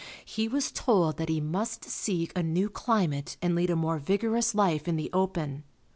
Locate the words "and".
3.39-3.53